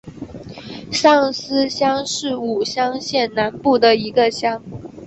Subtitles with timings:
[0.91, 4.63] 上司乡是武乡县南部的一个乡。